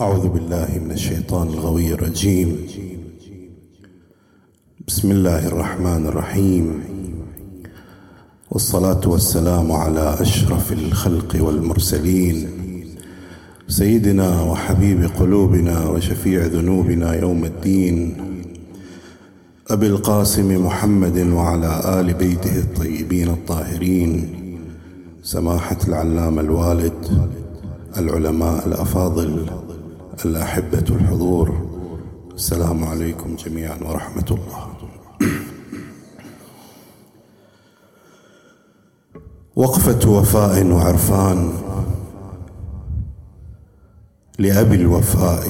أعوذ 0.00 0.28
بالله 0.28 0.68
من 0.84 0.92
الشيطان 0.92 1.48
الغوي 1.48 1.92
الرجيم. 1.92 2.56
بسم 4.88 5.10
الله 5.10 5.46
الرحمن 5.46 6.06
الرحيم. 6.06 6.66
والصلاة 8.50 9.00
والسلام 9.06 9.72
على 9.72 10.16
أشرف 10.20 10.72
الخلق 10.72 11.36
والمرسلين. 11.40 12.48
سيدنا 13.68 14.42
وحبيب 14.42 15.10
قلوبنا 15.20 15.88
وشفيع 15.88 16.46
ذنوبنا 16.46 17.14
يوم 17.14 17.44
الدين. 17.44 17.96
أبي 19.70 19.86
القاسم 19.86 20.66
محمد 20.66 21.18
وعلى 21.18 22.00
آل 22.00 22.14
بيته 22.14 22.58
الطيبين 22.58 23.28
الطاهرين. 23.28 24.12
سماحة 25.22 25.78
العلامة 25.88 26.40
الوالد 26.40 27.28
العلماء 27.96 28.68
الأفاضل. 28.68 29.59
الأحبة 30.24 30.84
الحضور. 30.88 31.70
السلام 32.34 32.84
عليكم 32.84 33.36
جميعا 33.36 33.78
ورحمة 33.84 34.24
الله. 34.30 34.66
وقفة 39.56 40.10
وفاء 40.10 40.66
وعرفان 40.66 41.52
لأبي 44.38 44.76
الوفاء 44.76 45.48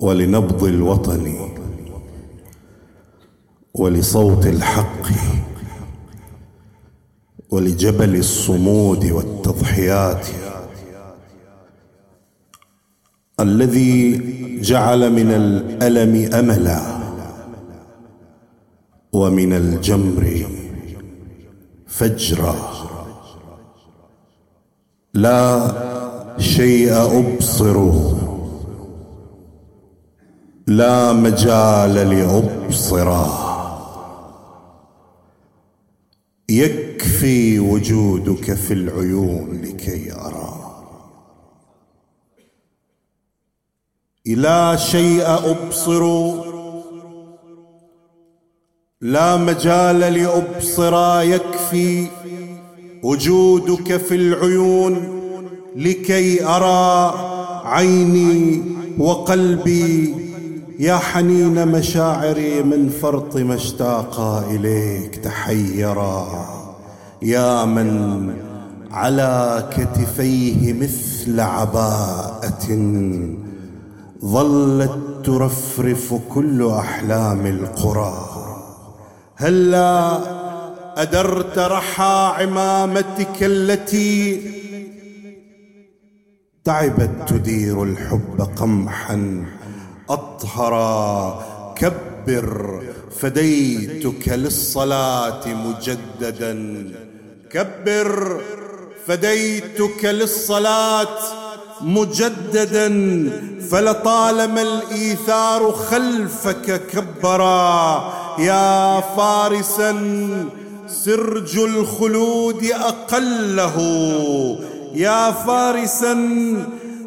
ولنبض 0.00 0.64
الوطن 0.64 1.34
ولصوت 3.74 4.46
الحق 4.46 5.06
ولجبل 7.50 8.16
الصمود 8.16 9.04
والتضحيات. 9.04 10.26
الذي 13.40 14.20
جعل 14.60 15.12
من 15.12 15.30
الألم 15.30 16.34
أملا 16.34 16.80
ومن 19.12 19.52
الجمر 19.52 20.46
فجرا. 21.86 22.56
لا 25.14 25.72
شيء 26.38 26.92
أبصر 26.92 27.76
لا 30.66 31.12
مجال 31.12 31.94
لابصرا 31.94 33.46
يكفي 36.48 37.58
وجودك 37.58 38.54
في 38.54 38.74
العيون 38.74 39.60
لكي 39.62 40.12
أرى. 40.12 40.45
لا 44.34 44.76
شيء 44.76 45.22
أبصر. 45.26 46.32
لا 49.00 49.36
مجال 49.36 49.98
لأبصر 49.98 51.20
يكفي. 51.22 52.06
وجودك 53.02 53.96
في 53.96 54.14
العيون 54.14 55.20
لكي 55.76 56.44
أرى 56.44 57.14
عيني 57.64 58.62
وقلبي. 58.98 60.14
يا 60.78 60.96
حنين 60.96 61.68
مشاعري 61.68 62.62
من 62.62 62.88
فرط 62.88 63.36
ما 63.36 63.54
اشتاقا 63.54 64.44
إليك. 64.50 65.16
تحيرا. 65.16 66.46
يا 67.22 67.64
من 67.64 68.30
على 68.90 69.68
كتفيه 69.76 70.72
مثل 70.72 71.40
عباءة. 71.40 72.66
ظلت 74.24 75.26
ترفرف 75.26 76.14
كل 76.34 76.70
أحلام 76.70 77.46
القرى. 77.46 78.28
هلا 79.36 80.18
أدرت 81.02 81.58
رحى 81.58 82.32
عمامتك 82.38 83.42
التي 83.42 84.40
تعبت 86.64 87.10
تدير 87.28 87.82
الحب 87.82 88.48
قمحا؟ 88.56 89.44
اطهرا 90.10 91.42
كبر 91.76 92.82
فديتك 93.20 94.28
للصلاة 94.28 95.46
مجددا. 95.46 96.84
كبر 97.50 98.40
فديتك 99.06 100.04
للصلاة 100.04 101.45
مجددا 101.80 102.88
فلطالما 103.70 104.62
الإيثار 104.62 105.72
خلفك 105.72 106.86
كبرا. 106.86 108.12
يا 108.38 109.00
فارسا 109.00 109.96
سرج 110.88 111.58
الخلود 111.58 112.64
أقله. 112.64 113.76
يا 114.94 115.30
فارسا 115.30 116.16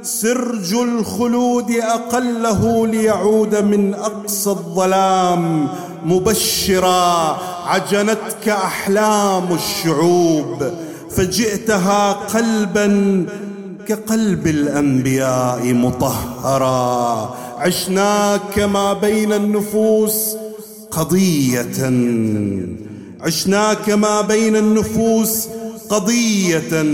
سرج 0.02 0.74
الخلود 0.74 1.72
أقله 1.72 2.88
ليعود 2.88 3.56
من 3.56 3.94
أقصى 3.94 4.50
الظلام. 4.50 5.68
مبشرا 6.06 7.38
عجنتك 7.66 8.50
أحلام 8.50 9.54
الشعوب. 9.54 10.72
فجئتها 11.16 12.12
قلبا 12.12 13.26
كقلب 13.90 14.48
الأنبياء 14.48 15.74
مطهرا. 15.74 17.36
عشناك 17.58 18.60
ما 18.60 18.94
بين 18.94 19.34
النفوس 19.34 20.36
قضية. 20.92 21.92
عشناك 23.22 23.90
ما 23.90 24.22
بين 24.22 24.56
النفوس 24.56 25.48
قضية. 25.90 26.94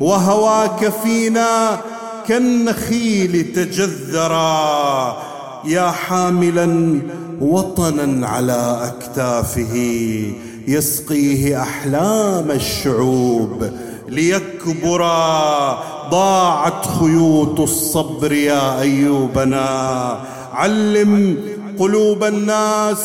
وهواك 0.00 0.92
فينا 1.02 1.80
كالنخيل 2.28 3.52
تجذرا. 3.54 5.16
يا 5.64 5.90
حاملا 5.90 7.00
وطنا 7.40 8.26
على 8.26 8.80
أكتافه 8.82 9.76
يسقيه 10.68 11.62
أحلام 11.62 12.50
الشعوب 12.50 13.70
ليكبرا. 14.08 15.95
ضاعت 16.10 16.86
خيوط 17.00 17.60
الصبر 17.60 18.32
يا 18.32 18.80
أيوبنا. 18.80 20.18
علم 20.52 21.38
قلوب 21.78 22.24
الناس 22.24 22.98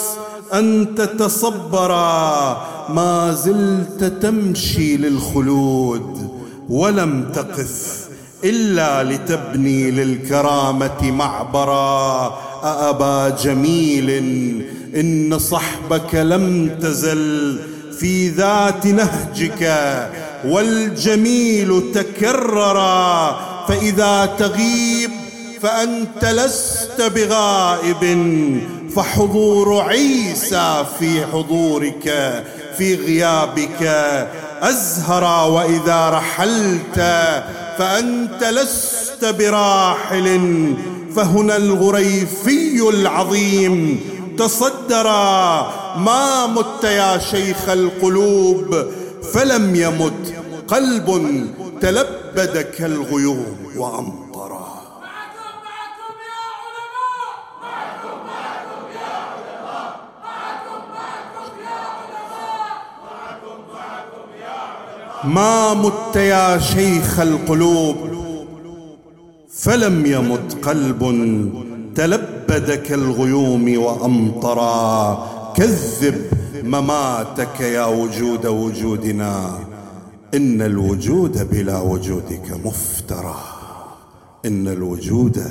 أن 0.53 0.95
تتصبرا 0.95 2.57
ما 2.89 3.33
زلت 3.33 4.03
تمشي 4.03 4.97
للخلود 4.97 6.31
ولم 6.69 7.31
تقف 7.33 8.07
إلا 8.43 9.03
لتبني 9.03 9.91
للكرامة 9.91 11.11
معبرا. 11.11 12.37
أأبا 12.63 13.29
جميل 13.29 14.09
إن 14.95 15.39
صحبك 15.39 16.15
لم 16.15 16.69
تزل 16.81 17.59
في 17.99 18.29
ذات 18.29 18.87
نهجك. 18.87 19.63
والجميل 20.45 21.91
تكررا 21.93 23.39
فإذا 23.67 24.29
تغيب 24.39 25.11
فأنت 25.61 26.25
لست 26.25 27.01
بغائب 27.01 28.03
فحضور 28.95 29.81
عيسى 29.81 30.85
في 30.99 31.25
حضورك 31.25 32.03
في 32.77 32.95
غيابك 32.95 33.83
أزهر 34.61 35.51
وإذا 35.51 36.09
رحلت 36.09 36.95
فأنت 37.77 38.43
لست 38.43 39.25
براحل 39.25 40.51
فهنا 41.15 41.57
الغريفي 41.57 42.89
العظيم 42.89 43.99
تصدرا 44.37 45.71
ما 45.97 46.47
مت 46.47 46.83
يا 46.83 47.17
شيخ 47.17 47.69
القلوب 47.69 48.85
فلم 49.33 49.75
يمت 49.75 50.33
قلب 50.67 51.07
تلبد 51.81 52.57
كالغيوم 52.77 53.57
وأمطرا 53.77 54.81
ما 65.23 65.73
مت 65.73 66.15
يا 66.15 66.57
شيخ 66.59 67.19
القلوب 67.19 67.95
فلم 69.57 70.05
يمت 70.05 70.65
قلب 70.65 71.01
تلبد 71.95 72.71
كالغيوم 72.71 73.77
وأمطرا 73.77 75.27
كذب 75.55 76.21
مماتك 76.63 77.61
يا 77.61 77.85
وجود 77.85 78.45
وجودنا. 78.45 79.59
إن 80.33 80.61
الوجود 80.61 81.49
بلا 81.49 81.79
وجودك 81.79 82.65
مفترى. 82.65 83.35
إن 84.45 84.67
الوجود 84.67 85.43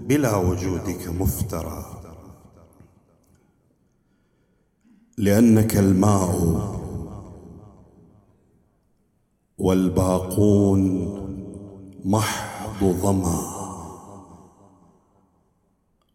بلا 0.00 0.36
وجودك 0.36 1.08
مفترى. 1.08 1.84
لأنك 5.18 5.76
الماء 5.76 6.74
والباقون 9.58 11.14
محض 12.04 12.84
ظما. 12.84 13.63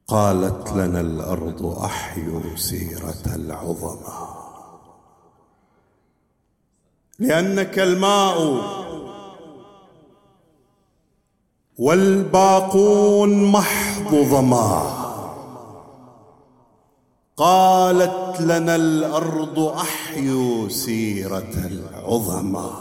قالت 0.09 0.69
لنا 0.69 1.01
الأرض 1.01 1.65
أحيوا 1.65 2.55
سيرة 2.55 3.23
العظمى. 3.35 4.27
لأنك 7.19 7.79
الماء 7.79 8.37
والباقون 11.77 13.51
محض 13.51 14.15
ظما 14.15 14.99
قالت 17.37 18.41
لنا 18.41 18.75
الأرض 18.75 19.59
أحيوا 19.59 20.69
سيرة 20.69 21.53
العظمى. 21.65 22.71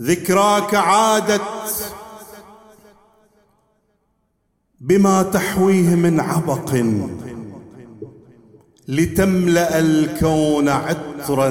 ذكراك 0.00 0.74
عادت 0.74 1.94
بما 4.88 5.22
تحويه 5.22 5.94
من 5.94 6.20
عبق 6.20 6.84
لتملأ 8.88 9.78
الكون 9.78 10.68
عطرا 10.68 11.50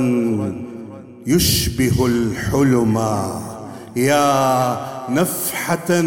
يشبه 1.27 2.05
الحلما 2.05 3.41
يا 3.95 4.77
نفحة 5.09 6.01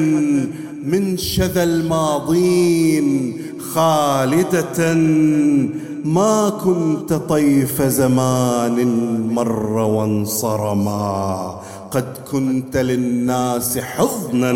من 0.85 1.17
شذا 1.17 1.63
الماضين 1.63 3.37
خالدة 3.59 4.95
ما 6.05 6.51
كنت 6.65 7.13
طيف 7.13 7.83
زمان 7.83 8.87
مر 9.35 9.73
وانصرما. 9.73 11.61
قد 11.91 12.17
كنت 12.31 12.77
للناس 12.77 13.79
حضنا 13.79 14.53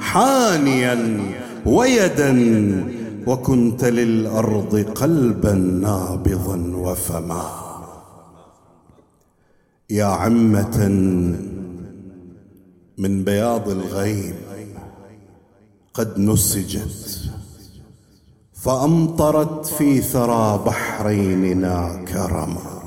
حانيا 0.00 1.20
ويدا 1.66 2.32
وكنت 3.26 3.84
للأرض 3.84 4.76
قلبا 4.94 5.52
نابضا 5.54 6.76
وفما. 6.76 7.44
يا 9.90 10.04
عمة 10.04 10.88
من 12.98 13.24
بياض 13.24 13.68
الغيم 13.68 14.34
قد 15.94 16.18
نسجت 16.18 17.30
فأمطرت 18.52 19.66
في 19.66 20.00
ثرى 20.00 20.62
بحريننا 20.66 22.04
كرما 22.08 22.78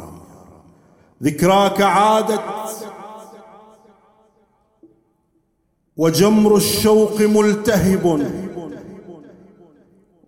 ذكراك 1.24 1.82
عادت 1.82 2.42
وجمر 5.98 6.56
الشوق 6.56 7.22
ملتهب. 7.22 8.32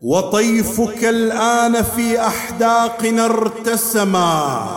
وطيفك 0.04 1.04
الآن 1.04 1.84
في 1.84 2.28
أحداقنا 2.28 3.26
ارتسما. 3.26 4.68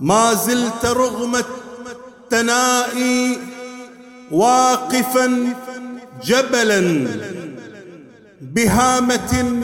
ما 0.00 0.34
زلت 0.34 0.84
رغم 0.84 1.36
التنائي 1.36 3.38
واقفا 4.30 5.54
جبلا 6.24 7.08
بهامة 8.40 9.62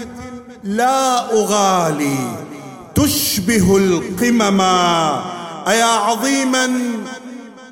لا 0.65 1.33
أغالي. 1.33 2.19
تشبه 2.95 3.77
القمم. 3.77 4.61
أيا 5.69 5.85
عظيما 5.85 6.81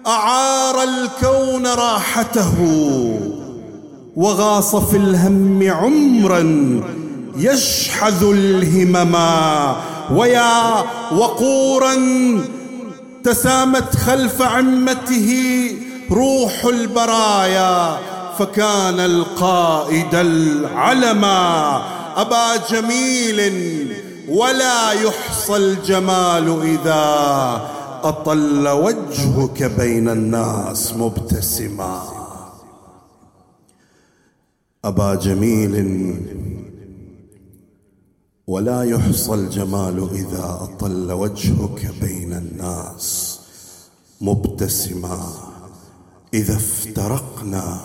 أعار 0.07 0.83
الكون 0.83 1.67
راحته. 1.67 2.59
وغاص 4.17 4.77
في 4.77 4.97
الهم 4.97 5.71
عمرا 5.71 6.43
يشحذ 7.37 8.25
الهمما 8.25 9.77
ويا 10.15 10.85
وقورا 11.13 11.95
تسامت 13.25 13.97
خلف 13.97 14.43
عمته 14.43 15.71
روح 16.11 16.65
البرايا 16.65 17.99
فكان 18.39 19.01
القائد 19.01 20.15
العلما 20.15 21.83
أبا 22.17 22.57
جميل 22.71 23.93
ولا 24.29 24.93
يحصى 24.93 25.57
الجمال 25.57 26.63
إذا 26.63 27.61
أطل 28.05 28.69
وجهك 28.69 29.63
بين 29.79 30.09
الناس 30.09 30.95
مبتسما. 30.97 32.22
أبا 34.85 35.15
جميل. 35.15 36.17
ولا 38.47 38.83
يحصى 38.83 39.35
الجمال 39.35 40.09
إذا 40.13 40.59
أطل 40.61 41.13
وجهك 41.13 41.95
بين 42.01 42.33
الناس. 42.33 43.41
مبتسما. 44.21 45.33
إذا 46.35 46.57
افترقنا. 46.57 47.81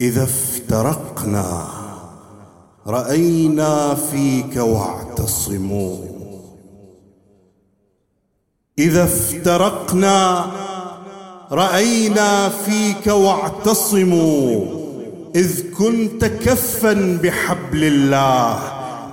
إذا 0.00 0.24
افترقنا. 0.24 1.68
رأينا 2.86 3.94
فيك 3.94 4.56
واعتصموا. 4.56 5.98
إذا 8.78 9.04
افترقنا. 9.04 10.46
رأينا 11.52 12.48
فيك 12.48 13.06
واعتصموا. 13.06 14.77
إذ 15.38 15.50
كنت 15.78 16.24
كفا 16.24 17.18
بحبل 17.22 17.82
الله 17.84 18.58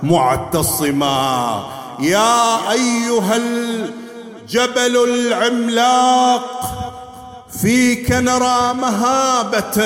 معتصما. 0.02 1.64
يا 2.00 2.70
أيها 2.72 3.36
الجبل 3.36 4.94
العملاق 5.10 6.46
فيك 7.62 8.12
نرى 8.12 8.74
مهابة 8.74 9.78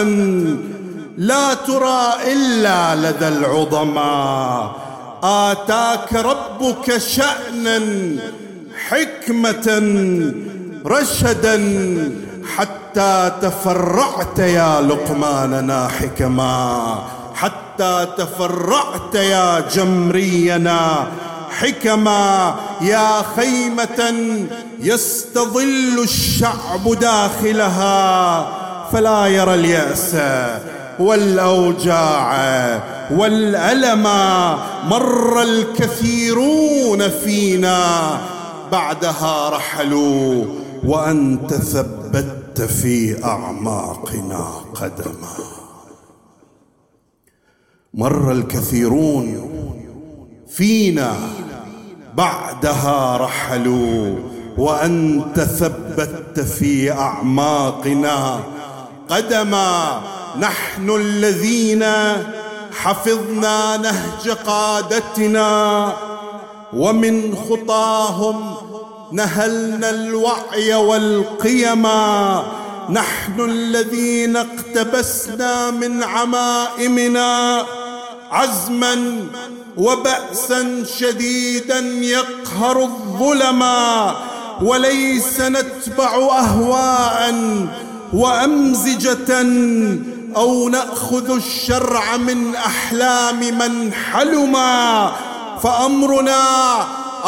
لا 1.19 1.55
ترى 1.55 2.03
إلا 2.33 2.81
لدى 2.97 3.29
العظماء 3.29 4.77
آتاك 5.23 6.13
ربك 6.13 6.99
شأنا 6.99 7.81
حكمة 8.89 9.67
رشدا 10.87 11.57
حتى 12.57 13.33
تفرعت 13.43 14.39
يا 14.39 14.81
لقماننا 14.81 15.89
حكما 15.89 16.99
حتى 17.35 18.07
تفرعت 18.19 19.15
يا 19.15 19.61
جمرينا 19.61 21.07
حكما. 21.51 22.55
يا 22.81 23.23
خيمة 23.37 24.13
يستظل 24.81 26.03
الشعب 26.03 26.95
داخلها 27.01 28.47
فلا 28.93 29.27
يرى 29.27 29.55
اليأس 29.55 30.17
والأوجاع 30.99 32.31
والألم. 33.11 34.03
مر 34.85 35.43
الكثيرون 35.43 37.09
فينا 37.09 38.19
بعدها 38.73 39.49
رحلوا 39.49 40.45
وأنت 40.85 41.55
ثبت. 41.55 42.00
في 42.61 43.25
أعماقنا 43.25 44.51
قدما. 44.75 45.35
مر 47.95 48.33
الكثيرون 48.33 49.51
فينا 50.49 51.17
بعدها 52.15 53.17
رحلوا 53.17 54.17
وأنت 54.59 55.41
ثبت 55.41 56.41
في 56.41 56.93
أعماقنا 56.93 58.41
قدما. 59.09 60.01
نحن 60.41 60.91
الذين 60.91 61.85
حفظنا 62.73 63.77
نهج 63.77 64.29
قادتنا 64.31 65.93
ومن 66.73 67.37
خطاهم 67.37 68.70
نهلنا 69.13 69.91
الوعي 69.91 70.75
والقيما 70.75 72.43
نحن 72.91 73.41
الذين 73.41 74.37
اقتبسنا 74.37 75.71
من 75.71 76.03
عمائمنا 76.03 77.65
عزما 78.31 79.27
وبأسا 79.77 80.85
شديدا 80.99 81.79
يقهر 82.03 82.83
الظلما 82.83 84.15
وليس 84.63 85.41
نتبع 85.41 86.15
أهواء 86.39 87.35
وأمزجة 88.13 89.41
أو 90.37 90.69
نأخذ 90.69 91.31
الشرع 91.31 92.17
من 92.17 92.55
أحلام 92.57 93.41
من 93.41 93.93
حلما 93.93 95.13
فأمرنا 95.63 96.41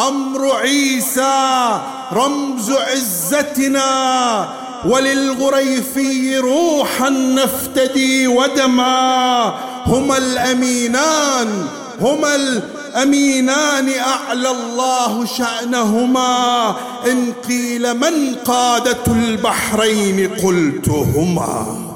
أمر 0.08 0.50
عيسى 0.56 1.80
رمز 2.12 2.70
عزتنا 2.70 4.48
وللغريفي 4.84 6.38
روحا 6.38 7.08
نفتدي 7.08 8.26
ودما. 8.26 9.54
هما 9.86 10.18
الأمينان 10.18 11.66
هما 12.00 12.34
الأمينان 12.34 13.88
أعلى 13.88 14.50
الله 14.50 15.26
شأنهما. 15.26 16.74
إن 17.06 17.32
قيل 17.48 17.94
من 17.94 18.34
قادة 18.34 19.04
البحرين 19.06 20.30
قلت 20.44 20.88
هما 20.88 21.91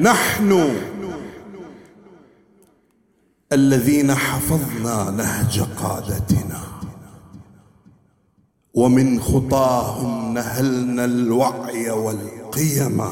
نحن 0.00 0.76
الذين 3.52 4.14
حفظنا 4.14 5.10
نهج 5.10 5.60
قادتنا 5.60 6.60
ومن 8.74 9.20
خطاهم 9.20 10.34
نهلنا 10.34 11.04
الوعي 11.04 11.90
والقيم. 11.90 13.02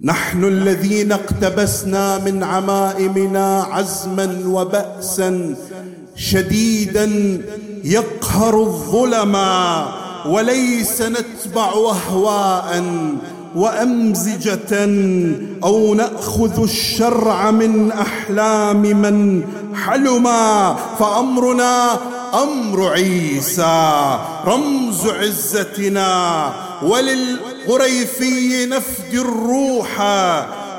نحن 0.00 0.44
الذين 0.44 1.12
اقتبسنا 1.12 2.18
من 2.18 2.42
عمائمنا 2.42 3.62
عزما 3.62 4.42
وبأسا 4.46 5.56
شديدا 6.16 7.06
يقهر 7.84 8.62
الظلما 8.62 9.92
وليس 10.26 11.02
نتبع 11.02 11.68
اهواء 11.68 12.84
وأمزجة 13.54 14.84
أو 15.64 15.94
نأخذ 15.94 16.62
الشرع 16.62 17.50
من 17.50 17.92
أحلام 17.92 18.82
من 18.82 19.42
حلما 19.74 20.76
فأمرنا 20.98 21.98
أمر 22.42 22.88
عيسى 22.88 24.18
رمز 24.46 25.06
عزتنا 25.06 26.52
وللغريفي 26.82 28.66
نفدي 28.66 29.20
الروح 29.20 30.00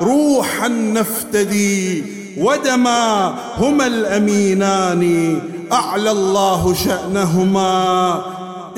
روحا 0.02 0.68
نفتدي 0.68 2.04
ودما 2.38 3.34
هما 3.58 3.86
الأمينان 3.86 5.38
أعلى 5.72 6.10
الله 6.10 6.74
شأنهما 6.74 8.22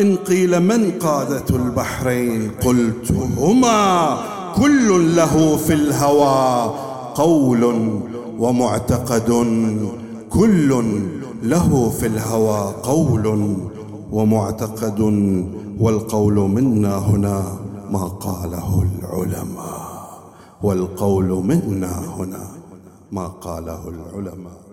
إن 0.00 0.16
قيل 0.16 0.60
من 0.60 0.90
قادة 0.90 1.56
البحرين 1.56 2.50
قلت 2.64 3.12
هما 3.38 4.18
كل 4.56 5.16
له 5.16 5.56
في 5.56 5.72
الهوى 5.74 6.74
قول 7.14 7.64
ومعتقد 8.38 9.30
كل 10.30 10.84
له 11.42 11.90
في 11.90 12.06
الهوى 12.06 12.74
قول 12.82 13.56
ومعتقد 14.12 15.00
والقول 15.80 16.34
منا 16.34 16.98
هنا 16.98 17.42
ما 17.90 18.04
قاله 18.04 18.82
العلماء 18.82 20.06
والقول 20.62 21.24
منا 21.44 22.00
هنا 22.16 22.48
ما 23.12 23.26
قاله 23.26 23.88
العلماء 23.88 24.65